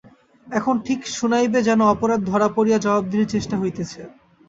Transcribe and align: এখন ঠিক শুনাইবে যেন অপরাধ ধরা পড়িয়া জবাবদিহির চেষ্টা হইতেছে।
এখন 0.47 0.75
ঠিক 0.85 0.99
শুনাইবে 1.11 1.59
যেন 1.67 1.79
অপরাধ 1.93 2.19
ধরা 2.25 2.47
পড়িয়া 2.55 2.77
জবাবদিহির 2.79 3.31
চেষ্টা 3.33 3.55
হইতেছে। 3.61 4.01